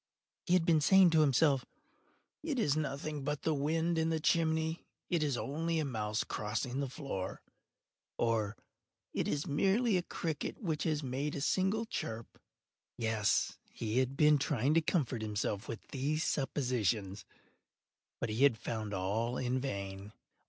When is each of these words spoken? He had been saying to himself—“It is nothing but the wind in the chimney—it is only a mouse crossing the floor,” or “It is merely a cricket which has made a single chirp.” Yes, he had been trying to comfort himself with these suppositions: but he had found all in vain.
He 0.47 0.53
had 0.55 0.65
been 0.65 0.81
saying 0.81 1.11
to 1.11 1.21
himself—“It 1.21 2.57
is 2.57 2.75
nothing 2.75 3.23
but 3.23 3.43
the 3.43 3.53
wind 3.53 3.99
in 3.99 4.09
the 4.09 4.19
chimney—it 4.19 5.21
is 5.21 5.37
only 5.37 5.77
a 5.77 5.85
mouse 5.85 6.23
crossing 6.23 6.79
the 6.79 6.89
floor,” 6.89 7.43
or 8.17 8.57
“It 9.13 9.27
is 9.27 9.45
merely 9.45 9.97
a 9.97 10.01
cricket 10.01 10.59
which 10.59 10.85
has 10.85 11.03
made 11.03 11.35
a 11.35 11.39
single 11.41 11.85
chirp.” 11.85 12.39
Yes, 12.97 13.59
he 13.69 13.99
had 13.99 14.17
been 14.17 14.39
trying 14.39 14.73
to 14.73 14.81
comfort 14.81 15.21
himself 15.21 15.67
with 15.67 15.87
these 15.89 16.23
suppositions: 16.23 17.23
but 18.19 18.29
he 18.31 18.41
had 18.41 18.57
found 18.57 18.95
all 18.95 19.37
in 19.37 19.59
vain. 19.59 20.13